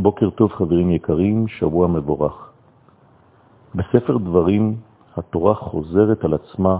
[0.00, 2.50] בוקר טוב חברים יקרים, שבוע מבורך.
[3.74, 4.76] בספר דברים
[5.16, 6.78] התורה חוזרת על עצמה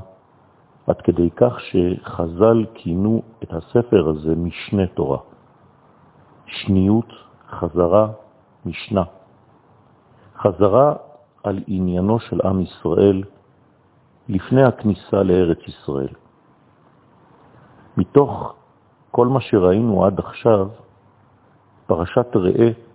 [0.87, 5.19] עד כדי כך שחז"ל כינו את הספר הזה משנה תורה.
[6.47, 7.13] שניות,
[7.51, 8.09] חזרה,
[8.67, 9.05] משנה.
[10.39, 10.95] חזרה
[11.45, 13.23] על עניינו של עם ישראל
[14.29, 16.15] לפני הכניסה לארץ ישראל.
[17.97, 18.55] מתוך
[19.11, 20.69] כל מה שראינו עד עכשיו,
[21.87, 22.88] פרשת ראה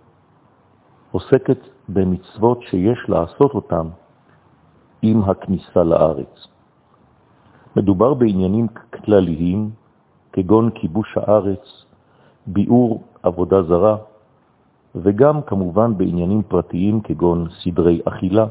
[1.14, 3.86] עוסקת במצוות שיש לעשות אותן
[5.02, 6.46] עם הכניסה לארץ.
[7.76, 8.66] מדובר בעניינים
[9.04, 9.70] כלליים,
[10.32, 11.84] כגון כיבוש הארץ,
[12.46, 13.96] ביאור עבודה זרה,
[14.94, 18.46] וגם כמובן בעניינים פרטיים כגון סדרי אכילה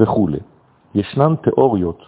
[0.00, 0.28] וכו'.
[0.94, 2.00] ישנן תיאוריות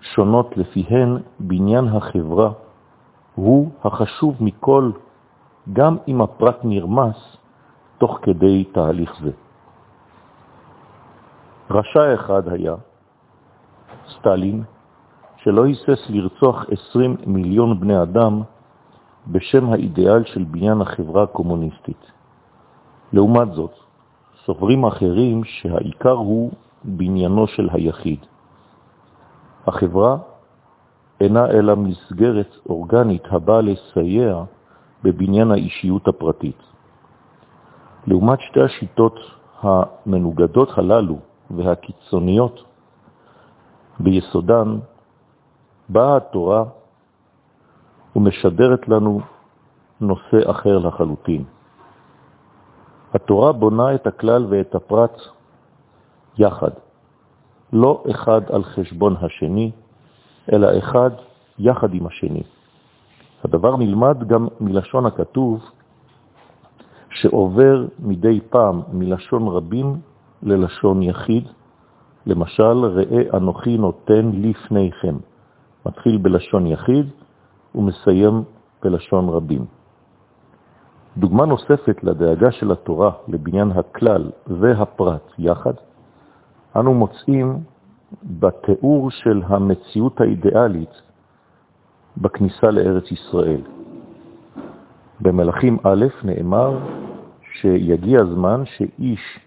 [0.00, 2.52] שונות לפיהן בניין החברה
[3.34, 4.90] הוא החשוב מכל,
[5.72, 7.39] גם אם הפרט נרמס
[8.00, 9.30] תוך כדי תהליך זה.
[11.70, 12.74] רשע אחד היה,
[14.08, 14.62] סטלין,
[15.36, 18.42] שלא היסס לרצוח 20 מיליון בני אדם
[19.28, 22.04] בשם האידיאל של בניין החברה הקומוניסטית.
[23.12, 23.74] לעומת זאת,
[24.44, 26.52] סוברים אחרים שהעיקר הוא
[26.84, 28.20] בניינו של היחיד.
[29.66, 30.16] החברה
[31.20, 34.44] אינה אלא מסגרת אורגנית הבאה לסייע
[35.04, 36.70] בבניין האישיות הפרטית.
[38.06, 39.18] לעומת שתי השיטות
[39.62, 41.18] המנוגדות הללו
[41.50, 42.64] והקיצוניות,
[44.00, 44.78] ביסודן
[45.88, 46.64] באה התורה
[48.16, 49.20] ומשדרת לנו
[50.00, 51.44] נושא אחר לחלוטין.
[53.14, 55.20] התורה בונה את הכלל ואת הפרט
[56.38, 56.70] יחד,
[57.72, 59.70] לא אחד על חשבון השני,
[60.52, 61.10] אלא אחד
[61.58, 62.42] יחד עם השני.
[63.44, 65.60] הדבר נלמד גם מלשון הכתוב
[67.20, 70.00] שעובר מדי פעם מלשון רבים
[70.42, 71.44] ללשון יחיד,
[72.26, 75.16] למשל, ראה אנוכי נותן לפניכם.
[75.86, 77.06] מתחיל בלשון יחיד
[77.74, 78.42] ומסיים
[78.82, 79.64] בלשון רבים.
[81.16, 85.74] דוגמה נוספת לדאגה של התורה לבניין הכלל והפרט יחד,
[86.76, 87.58] אנו מוצאים
[88.22, 90.94] בתיאור של המציאות האידיאלית
[92.16, 93.60] בכניסה לארץ ישראל.
[95.20, 96.78] במלאכים א' נאמר
[97.60, 99.40] שיגיע הזמן שאיש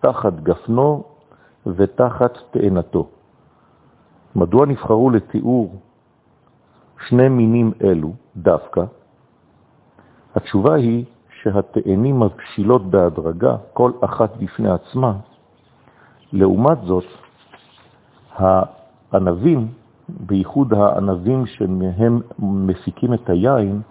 [0.00, 1.04] תחת גפנו
[1.66, 3.08] ותחת תאנתו.
[4.36, 5.80] מדוע נבחרו לתיאור
[7.08, 8.84] שני מינים אלו דווקא?
[10.34, 11.04] התשובה היא
[11.42, 15.12] שהתאנים מבשילות בהדרגה, כל אחת בפני עצמה.
[16.32, 17.04] לעומת זאת,
[18.36, 19.68] הענבים,
[20.08, 23.82] בייחוד הענבים שמהם מפיקים את היין,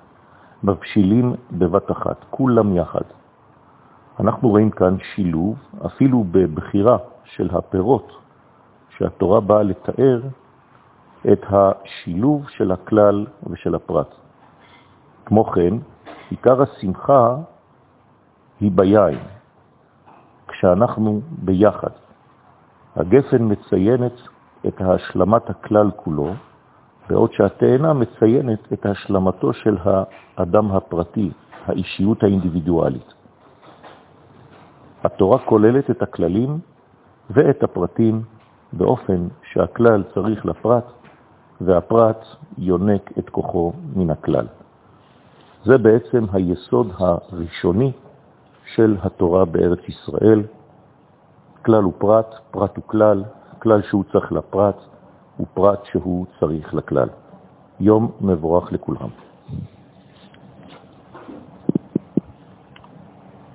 [0.63, 3.22] מבשילים בבת אחת, כולם יחד.
[4.19, 8.11] אנחנו רואים כאן שילוב, אפילו בבחירה של הפירות,
[8.97, 10.21] שהתורה באה לתאר
[11.31, 14.15] את השילוב של הכלל ושל הפרט.
[15.25, 15.73] כמו כן,
[16.29, 17.35] עיקר השמחה
[18.59, 19.19] היא ביין,
[20.47, 21.91] כשאנחנו ביחד.
[22.95, 24.13] הגפן מציינת
[24.67, 26.33] את השלמת הכלל כולו,
[27.09, 29.77] בעוד שהתאנה מציינת את השלמתו של
[30.37, 31.31] האדם הפרטי,
[31.65, 33.22] האישיות האינדיבידואלית.
[35.03, 36.59] התורה כוללת את הכללים
[37.29, 38.21] ואת הפרטים
[38.73, 40.85] באופן שהכלל צריך לפרט
[41.61, 42.25] והפרט
[42.57, 44.47] יונק את כוחו מן הכלל.
[45.65, 47.91] זה בעצם היסוד הראשוני
[48.75, 50.43] של התורה בארץ ישראל.
[51.65, 53.23] כלל הוא פרט, פרט הוא כלל,
[53.59, 54.77] כלל שהוא צריך לפרט
[55.39, 57.09] ופרט שהוא צריך לכלל.
[57.79, 59.09] יום מבורך לכולם.